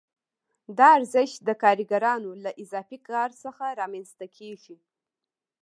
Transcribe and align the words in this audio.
دا 0.77 0.87
ارزښت 0.97 1.37
د 1.47 1.49
کارګرانو 1.63 2.31
له 2.43 2.51
اضافي 2.63 2.97
کار 3.09 3.29
څخه 3.43 3.65
رامنځته 3.81 4.25
کېږي 4.37 4.75